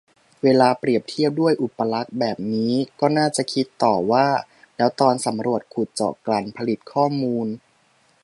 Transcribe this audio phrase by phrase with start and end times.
[0.43, 4.27] เวลาเปรียบเทียบด้วยอุปลักษณ์แบบนี้ ก็น่าคิดต่อว่า
[4.77, 7.47] แล้วตอนสำรวจ ขุดเจาะ กลั่น ผลิตข้อมูล